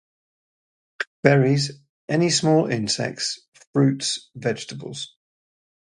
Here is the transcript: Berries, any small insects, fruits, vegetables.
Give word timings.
Berries, 1.21 1.69
any 2.09 2.31
small 2.31 2.65
insects, 2.65 3.39
fruits, 3.71 4.31
vegetables. 4.33 5.15